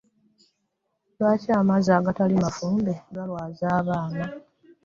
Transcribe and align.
Lwaki 1.17 1.49
amazzi 1.61 1.91
agatali 1.99 2.35
mafumbe 2.43 2.93
galwaza 3.15 3.65
abaana. 3.79 4.23